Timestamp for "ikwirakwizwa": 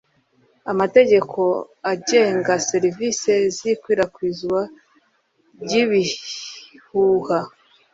3.73-4.61